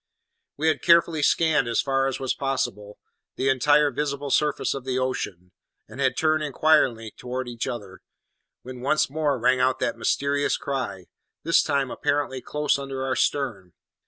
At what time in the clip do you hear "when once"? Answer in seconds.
8.63-9.11